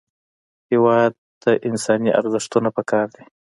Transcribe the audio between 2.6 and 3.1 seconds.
پکار